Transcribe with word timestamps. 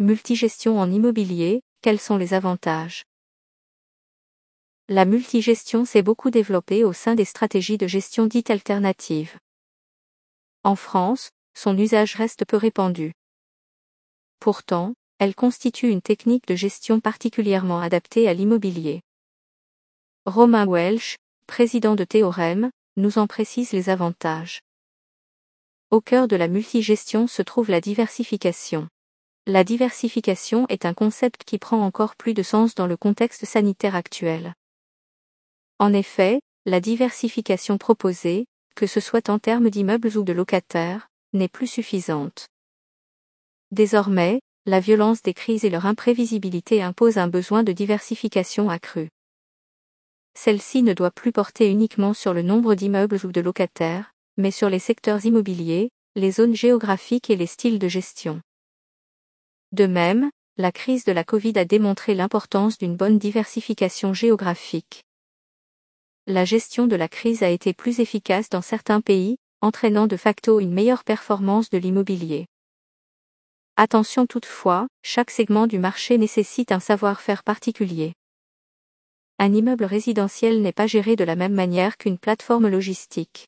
multigestion 0.00 0.80
en 0.80 0.90
immobilier, 0.90 1.60
quels 1.82 2.00
sont 2.00 2.16
les 2.16 2.32
avantages? 2.32 3.04
La 4.88 5.04
multigestion 5.04 5.84
s'est 5.84 6.00
beaucoup 6.00 6.30
développée 6.30 6.84
au 6.84 6.94
sein 6.94 7.14
des 7.14 7.26
stratégies 7.26 7.76
de 7.76 7.86
gestion 7.86 8.24
dites 8.24 8.48
alternatives. 8.48 9.38
En 10.64 10.74
France, 10.74 11.32
son 11.52 11.76
usage 11.76 12.14
reste 12.14 12.46
peu 12.46 12.56
répandu. 12.56 13.12
Pourtant, 14.38 14.94
elle 15.18 15.34
constitue 15.34 15.90
une 15.90 16.00
technique 16.00 16.48
de 16.48 16.54
gestion 16.54 17.00
particulièrement 17.00 17.80
adaptée 17.80 18.26
à 18.26 18.32
l'immobilier. 18.32 19.02
Romain 20.24 20.66
Welch, 20.66 21.18
président 21.46 21.94
de 21.94 22.04
Théorème, 22.04 22.70
nous 22.96 23.18
en 23.18 23.26
précise 23.26 23.72
les 23.72 23.90
avantages. 23.90 24.60
Au 25.90 26.00
cœur 26.00 26.26
de 26.26 26.36
la 26.36 26.48
multigestion 26.48 27.26
se 27.26 27.42
trouve 27.42 27.68
la 27.68 27.82
diversification. 27.82 28.88
La 29.46 29.64
diversification 29.64 30.66
est 30.68 30.84
un 30.84 30.92
concept 30.92 31.44
qui 31.44 31.58
prend 31.58 31.80
encore 31.82 32.14
plus 32.14 32.34
de 32.34 32.42
sens 32.42 32.74
dans 32.74 32.86
le 32.86 32.96
contexte 32.96 33.46
sanitaire 33.46 33.94
actuel. 33.94 34.54
En 35.78 35.94
effet, 35.94 36.42
la 36.66 36.80
diversification 36.80 37.78
proposée, 37.78 38.46
que 38.76 38.86
ce 38.86 39.00
soit 39.00 39.30
en 39.30 39.38
termes 39.38 39.70
d'immeubles 39.70 40.18
ou 40.18 40.24
de 40.24 40.34
locataires, 40.34 41.08
n'est 41.32 41.48
plus 41.48 41.66
suffisante. 41.66 42.48
Désormais, 43.70 44.42
la 44.66 44.78
violence 44.78 45.22
des 45.22 45.32
crises 45.32 45.64
et 45.64 45.70
leur 45.70 45.86
imprévisibilité 45.86 46.82
imposent 46.82 47.18
un 47.18 47.28
besoin 47.28 47.62
de 47.62 47.72
diversification 47.72 48.68
accrue. 48.68 49.08
Celle-ci 50.34 50.82
ne 50.82 50.92
doit 50.92 51.10
plus 51.10 51.32
porter 51.32 51.70
uniquement 51.70 52.12
sur 52.12 52.34
le 52.34 52.42
nombre 52.42 52.74
d'immeubles 52.74 53.20
ou 53.24 53.32
de 53.32 53.40
locataires, 53.40 54.12
mais 54.36 54.50
sur 54.50 54.68
les 54.68 54.78
secteurs 54.78 55.24
immobiliers, 55.24 55.90
les 56.14 56.30
zones 56.30 56.54
géographiques 56.54 57.30
et 57.30 57.36
les 57.36 57.46
styles 57.46 57.78
de 57.78 57.88
gestion. 57.88 58.42
De 59.72 59.86
même, 59.86 60.30
la 60.56 60.72
crise 60.72 61.04
de 61.04 61.12
la 61.12 61.22
Covid 61.22 61.52
a 61.56 61.64
démontré 61.64 62.14
l'importance 62.14 62.76
d'une 62.76 62.96
bonne 62.96 63.18
diversification 63.18 64.12
géographique. 64.12 65.04
La 66.26 66.44
gestion 66.44 66.86
de 66.86 66.96
la 66.96 67.08
crise 67.08 67.42
a 67.42 67.48
été 67.48 67.72
plus 67.72 68.00
efficace 68.00 68.50
dans 68.50 68.62
certains 68.62 69.00
pays, 69.00 69.36
entraînant 69.60 70.06
de 70.06 70.16
facto 70.16 70.58
une 70.58 70.72
meilleure 70.72 71.04
performance 71.04 71.70
de 71.70 71.78
l'immobilier. 71.78 72.46
Attention 73.76 74.26
toutefois, 74.26 74.88
chaque 75.02 75.30
segment 75.30 75.66
du 75.66 75.78
marché 75.78 76.18
nécessite 76.18 76.72
un 76.72 76.80
savoir-faire 76.80 77.44
particulier. 77.44 78.14
Un 79.38 79.54
immeuble 79.54 79.84
résidentiel 79.84 80.60
n'est 80.60 80.72
pas 80.72 80.86
géré 80.86 81.16
de 81.16 81.24
la 81.24 81.36
même 81.36 81.54
manière 81.54 81.96
qu'une 81.96 82.18
plateforme 82.18 82.68
logistique. 82.68 83.46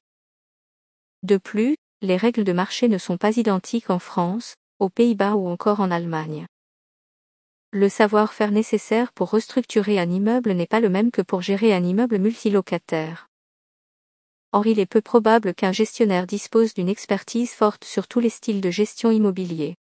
De 1.23 1.37
plus, 1.37 1.77
les 2.01 2.17
règles 2.17 2.45
de 2.45 2.53
marché 2.53 2.89
ne 2.89 2.99
sont 2.99 3.19
pas 3.19 3.37
identiques 3.37 3.91
en 3.91 3.99
France, 3.99 4.55
aux 4.83 4.89
Pays-Bas 4.89 5.37
ou 5.37 5.47
encore 5.47 5.79
en 5.79 5.93
Allemagne. 5.93 6.47
Le 7.71 7.89
savoir-faire 7.89 8.51
nécessaire 8.51 9.13
pour 9.13 9.31
restructurer 9.31 10.01
un 10.01 10.11
immeuble 10.11 10.53
n'est 10.53 10.67
pas 10.67 10.81
le 10.81 10.89
même 10.89 11.13
que 11.13 11.23
pour 11.23 11.41
gérer 11.41 11.73
un 11.73 11.85
immeuble 11.85 12.19
multilocataire. 12.19 13.29
Or 14.51 14.67
il 14.67 14.81
est 14.81 14.87
peu 14.87 15.01
probable 15.01 15.55
qu'un 15.55 15.71
gestionnaire 15.71 16.27
dispose 16.27 16.75
d'une 16.75 16.89
expertise 16.89 17.53
forte 17.53 17.85
sur 17.85 18.09
tous 18.09 18.19
les 18.19 18.29
styles 18.29 18.61
de 18.61 18.73
gestion 18.73 19.13
immobilier. 19.13 19.77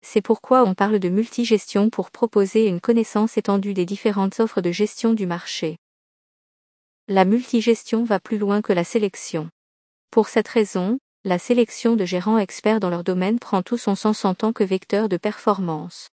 C'est 0.00 0.22
pourquoi 0.22 0.64
on 0.64 0.74
parle 0.74 0.98
de 0.98 1.10
multigestion 1.10 1.90
pour 1.90 2.10
proposer 2.10 2.66
une 2.66 2.80
connaissance 2.80 3.36
étendue 3.36 3.74
des 3.74 3.84
différentes 3.84 4.40
offres 4.40 4.62
de 4.62 4.72
gestion 4.72 5.12
du 5.12 5.26
marché. 5.26 5.76
La 7.06 7.26
multigestion 7.26 8.02
va 8.02 8.18
plus 8.18 8.38
loin 8.38 8.62
que 8.62 8.72
la 8.72 8.84
sélection. 8.84 9.50
Pour 10.10 10.28
cette 10.28 10.48
raison, 10.48 10.98
la 11.26 11.38
sélection 11.38 11.96
de 11.96 12.04
gérants 12.04 12.36
experts 12.36 12.80
dans 12.80 12.90
leur 12.90 13.02
domaine 13.02 13.38
prend 13.38 13.62
tout 13.62 13.78
son 13.78 13.94
sens 13.94 14.26
en 14.26 14.34
tant 14.34 14.52
que 14.52 14.62
vecteur 14.62 15.08
de 15.08 15.16
performance. 15.16 16.10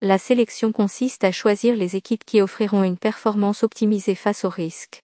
La 0.00 0.16
sélection 0.16 0.72
consiste 0.72 1.24
à 1.24 1.30
choisir 1.30 1.76
les 1.76 1.94
équipes 1.94 2.24
qui 2.24 2.40
offriront 2.40 2.84
une 2.84 2.96
performance 2.96 3.62
optimisée 3.62 4.14
face 4.14 4.46
aux 4.46 4.50
risques. 4.50 5.02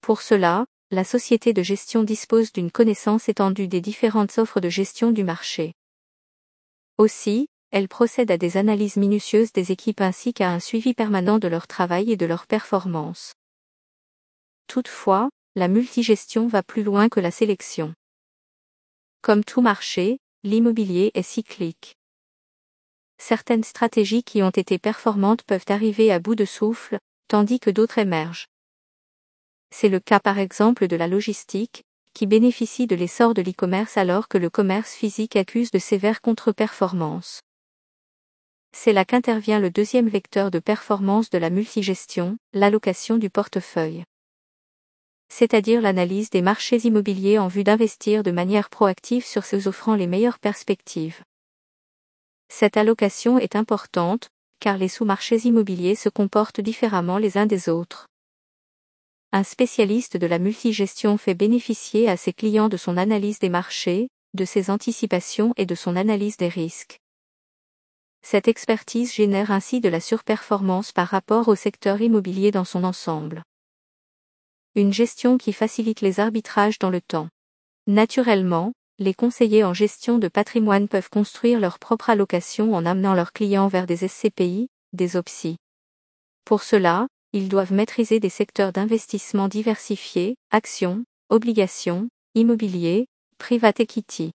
Pour 0.00 0.22
cela, 0.22 0.66
la 0.92 1.02
société 1.02 1.52
de 1.52 1.64
gestion 1.64 2.04
dispose 2.04 2.52
d'une 2.52 2.70
connaissance 2.70 3.28
étendue 3.28 3.66
des 3.66 3.80
différentes 3.80 4.38
offres 4.38 4.60
de 4.60 4.68
gestion 4.68 5.10
du 5.10 5.24
marché. 5.24 5.72
Aussi, 6.98 7.48
elle 7.72 7.88
procède 7.88 8.30
à 8.30 8.38
des 8.38 8.56
analyses 8.56 8.96
minutieuses 8.96 9.52
des 9.52 9.72
équipes 9.72 10.00
ainsi 10.00 10.32
qu'à 10.32 10.52
un 10.52 10.60
suivi 10.60 10.94
permanent 10.94 11.40
de 11.40 11.48
leur 11.48 11.66
travail 11.66 12.12
et 12.12 12.16
de 12.16 12.26
leur 12.26 12.46
performance. 12.46 13.32
Toutefois, 14.68 15.30
la 15.56 15.68
multigestion 15.68 16.48
va 16.48 16.62
plus 16.62 16.82
loin 16.82 17.08
que 17.08 17.18
la 17.18 17.30
sélection. 17.30 17.94
Comme 19.22 19.42
tout 19.42 19.62
marché, 19.62 20.18
l'immobilier 20.44 21.10
est 21.14 21.22
cyclique. 21.22 21.96
Certaines 23.16 23.64
stratégies 23.64 24.22
qui 24.22 24.42
ont 24.42 24.50
été 24.50 24.78
performantes 24.78 25.44
peuvent 25.44 25.64
arriver 25.68 26.12
à 26.12 26.18
bout 26.18 26.34
de 26.34 26.44
souffle, 26.44 26.98
tandis 27.28 27.58
que 27.58 27.70
d'autres 27.70 27.96
émergent. 27.96 28.48
C'est 29.70 29.88
le 29.88 29.98
cas 29.98 30.20
par 30.20 30.38
exemple 30.38 30.88
de 30.88 30.96
la 30.96 31.08
logistique, 31.08 31.84
qui 32.12 32.26
bénéficie 32.26 32.86
de 32.86 32.94
l'essor 32.94 33.32
de 33.32 33.40
l'e-commerce 33.40 33.96
alors 33.96 34.28
que 34.28 34.36
le 34.36 34.50
commerce 34.50 34.92
physique 34.92 35.36
accuse 35.36 35.70
de 35.70 35.78
sévères 35.78 36.20
contre-performances. 36.20 37.40
C'est 38.72 38.92
là 38.92 39.06
qu'intervient 39.06 39.58
le 39.58 39.70
deuxième 39.70 40.10
vecteur 40.10 40.50
de 40.50 40.58
performance 40.58 41.30
de 41.30 41.38
la 41.38 41.48
multigestion, 41.48 42.36
l'allocation 42.52 43.16
du 43.16 43.30
portefeuille. 43.30 44.04
C'est-à-dire 45.28 45.80
l'analyse 45.80 46.30
des 46.30 46.42
marchés 46.42 46.78
immobiliers 46.86 47.38
en 47.38 47.48
vue 47.48 47.64
d'investir 47.64 48.22
de 48.22 48.30
manière 48.30 48.70
proactive 48.70 49.24
sur 49.24 49.44
ceux 49.44 49.68
offrant 49.68 49.94
les 49.94 50.06
meilleures 50.06 50.38
perspectives. 50.38 51.22
Cette 52.48 52.76
allocation 52.76 53.38
est 53.38 53.56
importante, 53.56 54.30
car 54.60 54.78
les 54.78 54.88
sous-marchés 54.88 55.46
immobiliers 55.46 55.96
se 55.96 56.08
comportent 56.08 56.60
différemment 56.60 57.18
les 57.18 57.38
uns 57.38 57.46
des 57.46 57.68
autres. 57.68 58.06
Un 59.32 59.42
spécialiste 59.42 60.16
de 60.16 60.26
la 60.26 60.38
multigestion 60.38 61.18
fait 61.18 61.34
bénéficier 61.34 62.08
à 62.08 62.16
ses 62.16 62.32
clients 62.32 62.68
de 62.68 62.76
son 62.76 62.96
analyse 62.96 63.38
des 63.38 63.48
marchés, 63.48 64.08
de 64.34 64.44
ses 64.44 64.70
anticipations 64.70 65.52
et 65.56 65.66
de 65.66 65.74
son 65.74 65.96
analyse 65.96 66.36
des 66.36 66.48
risques. 66.48 67.00
Cette 68.22 68.48
expertise 68.48 69.12
génère 69.14 69.50
ainsi 69.50 69.80
de 69.80 69.88
la 69.88 70.00
surperformance 70.00 70.92
par 70.92 71.08
rapport 71.08 71.48
au 71.48 71.54
secteur 71.54 72.00
immobilier 72.00 72.50
dans 72.50 72.64
son 72.64 72.84
ensemble. 72.84 73.42
Une 74.78 74.92
gestion 74.92 75.38
qui 75.38 75.54
facilite 75.54 76.02
les 76.02 76.20
arbitrages 76.20 76.78
dans 76.78 76.90
le 76.90 77.00
temps. 77.00 77.30
Naturellement, 77.86 78.74
les 78.98 79.14
conseillers 79.14 79.64
en 79.64 79.72
gestion 79.72 80.18
de 80.18 80.28
patrimoine 80.28 80.86
peuvent 80.86 81.08
construire 81.08 81.60
leur 81.60 81.78
propre 81.78 82.10
allocation 82.10 82.74
en 82.74 82.84
amenant 82.84 83.14
leurs 83.14 83.32
clients 83.32 83.68
vers 83.68 83.86
des 83.86 84.06
SCPI, 84.06 84.68
des 84.92 85.16
OPSI. 85.16 85.56
Pour 86.44 86.62
cela, 86.62 87.08
ils 87.32 87.48
doivent 87.48 87.72
maîtriser 87.72 88.20
des 88.20 88.28
secteurs 88.28 88.72
d'investissement 88.72 89.48
diversifiés, 89.48 90.36
actions, 90.50 91.04
obligations, 91.30 92.08
immobilier, 92.34 93.06
private 93.38 93.80
equity. 93.80 94.32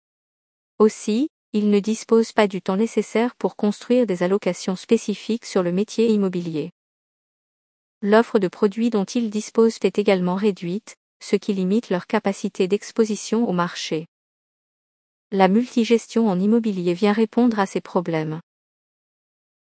Aussi, 0.78 1.30
ils 1.52 1.68
ne 1.68 1.80
disposent 1.80 2.32
pas 2.32 2.46
du 2.46 2.62
temps 2.62 2.76
nécessaire 2.76 3.34
pour 3.34 3.56
construire 3.56 4.06
des 4.06 4.22
allocations 4.22 4.76
spécifiques 4.76 5.46
sur 5.46 5.64
le 5.64 5.72
métier 5.72 6.06
immobilier. 6.12 6.70
L'offre 8.00 8.38
de 8.38 8.46
produits 8.46 8.90
dont 8.90 9.04
ils 9.04 9.28
disposent 9.28 9.78
est 9.82 9.98
également 9.98 10.36
réduite, 10.36 10.96
ce 11.20 11.34
qui 11.34 11.52
limite 11.52 11.90
leur 11.90 12.06
capacité 12.06 12.68
d'exposition 12.68 13.48
au 13.48 13.52
marché. 13.52 14.06
La 15.32 15.48
multigestion 15.48 16.28
en 16.28 16.38
immobilier 16.38 16.94
vient 16.94 17.12
répondre 17.12 17.58
à 17.58 17.66
ces 17.66 17.80
problèmes. 17.80 18.40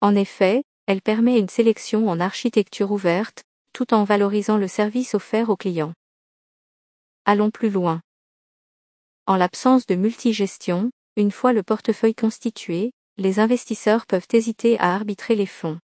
En 0.01 0.15
effet, 0.15 0.63
elle 0.87 1.01
permet 1.01 1.37
une 1.37 1.47
sélection 1.47 2.09
en 2.09 2.19
architecture 2.19 2.91
ouverte, 2.91 3.43
tout 3.71 3.93
en 3.93 4.03
valorisant 4.03 4.57
le 4.57 4.67
service 4.67 5.13
offert 5.13 5.49
aux 5.49 5.55
clients. 5.55 5.93
Allons 7.25 7.51
plus 7.51 7.69
loin. 7.69 8.01
En 9.27 9.35
l'absence 9.35 9.85
de 9.85 9.95
multigestion, 9.95 10.91
une 11.15 11.31
fois 11.31 11.53
le 11.53 11.63
portefeuille 11.63 12.15
constitué, 12.15 12.91
les 13.17 13.39
investisseurs 13.39 14.07
peuvent 14.07 14.27
hésiter 14.33 14.79
à 14.79 14.95
arbitrer 14.95 15.35
les 15.35 15.45
fonds. 15.45 15.79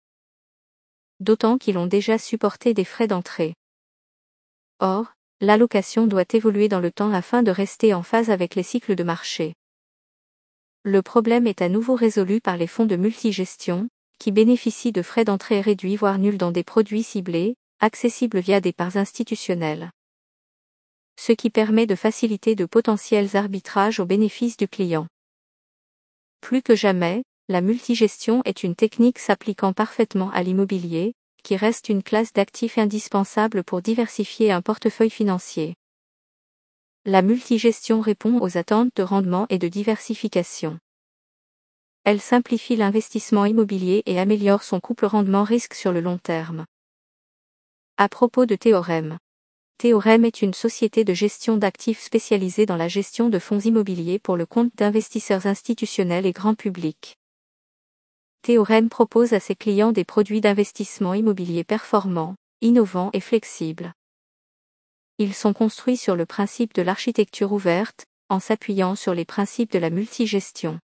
D'autant 1.20 1.59
qu'ils 1.59 1.79
ont 1.79 1.87
déjà 1.87 2.19
supporté 2.19 2.75
des 2.75 2.85
frais 2.85 3.09
d'entrée. 3.09 3.55
Or, 4.79 5.12
l'allocation 5.41 6.06
doit 6.06 6.25
évoluer 6.32 6.69
dans 6.69 6.81
le 6.81 6.93
temps 6.93 7.12
afin 7.12 7.43
de 7.43 7.50
rester 7.50 7.94
en 7.94 8.03
phase 8.03 8.31
avec 8.31 8.55
les 8.55 8.62
cycles 8.62 8.94
de 8.94 9.03
marché. 9.03 9.55
Le 10.85 11.03
problème 11.03 11.47
est 11.47 11.61
à 11.61 11.69
nouveau 11.69 11.97
résolu 11.97 12.41
par 12.41 12.56
les 12.56 12.69
fonds 12.69 12.87
de 12.87 12.97
multigestion, 12.97 13.88
qui 14.19 14.32
bénéficient 14.32 14.93
de 14.93 15.03
frais 15.03 15.25
d'entrée 15.25 15.61
réduits 15.61 15.97
voire 15.97 16.19
nuls 16.19 16.38
dans 16.38 16.53
des 16.53 16.65
produits 16.65 17.03
ciblés, 17.03 17.56
accessibles 17.81 18.41
via 18.41 18.61
des 18.61 18.73
parts 18.73 18.97
institutionnelles. 18.97 19.91
Ce 21.17 21.32
qui 21.32 21.50
permet 21.50 21.87
de 21.87 21.97
faciliter 21.97 22.55
de 22.55 22.64
potentiels 22.64 23.37
arbitrages 23.37 23.99
au 23.99 24.06
bénéfice 24.06 24.56
du 24.56 24.69
client. 24.69 25.09
Plus 26.41 26.62
que 26.62 26.76
jamais, 26.76 27.25
la 27.50 27.62
multigestion 27.62 28.43
est 28.45 28.62
une 28.62 28.75
technique 28.75 29.19
s'appliquant 29.19 29.73
parfaitement 29.73 30.31
à 30.33 30.43
l'immobilier, 30.43 31.15
qui 31.43 31.56
reste 31.56 31.89
une 31.89 32.03
classe 32.03 32.35
d'actifs 32.35 32.77
indispensable 32.77 33.65
pour 33.65 33.81
diversifier 33.81 34.53
un 34.53 34.61
portefeuille 34.61 35.09
financier. 35.09 35.75
La 37.06 37.23
multigestion 37.23 38.03
répond 38.03 38.39
aux 38.43 38.59
attentes 38.59 38.91
de 38.97 39.03
rendement 39.03 39.47
et 39.49 39.56
de 39.56 39.67
diversification. 39.67 40.79
Elle 42.05 42.21
simplifie 42.21 42.77
l'investissement 42.77 43.47
immobilier 43.47 44.03
et 44.05 44.21
améliore 44.21 44.62
son 44.62 44.79
couple 44.79 45.06
rendement-risque 45.06 45.73
sur 45.73 45.93
le 45.93 46.03
long 46.03 46.19
terme. 46.19 46.67
À 47.97 48.11
propos 48.11 48.45
de 48.45 48.56
Théorème. 48.56 49.17
Théorème 49.79 50.27
est 50.27 50.43
une 50.43 50.55
société 50.55 51.03
de 51.03 51.15
gestion 51.15 51.56
d'actifs 51.56 52.03
spécialisée 52.03 52.67
dans 52.67 52.77
la 52.77 52.89
gestion 52.89 53.31
de 53.31 53.39
fonds 53.39 53.61
immobiliers 53.61 54.19
pour 54.19 54.37
le 54.37 54.45
compte 54.45 54.77
d'investisseurs 54.77 55.47
institutionnels 55.47 56.27
et 56.27 56.33
grand 56.33 56.55
public. 56.55 57.17
Théorème 58.43 58.88
propose 58.88 59.32
à 59.32 59.40
ses 59.40 59.55
clients 59.55 59.93
des 59.93 60.05
produits 60.05 60.40
d'investissement 60.40 61.14
immobilier 61.14 61.64
performants, 61.64 62.37
innovants 62.61 63.11
et 63.12 63.20
flexibles. 63.20 63.93
Ils 65.19 65.35
sont 65.35 65.52
construits 65.52 65.96
sur 65.96 66.17
le 66.17 66.26
principe 66.26 66.75
de 66.75 66.82
l'architecture 66.82 67.52
ouverte, 67.52 68.06
en 68.29 68.40
s'appuyant 68.40 68.94
sur 68.94 69.14
les 69.14 69.25
principes 69.25 69.73
de 69.73 69.79
la 69.79 69.90
multigestion. 69.90 70.79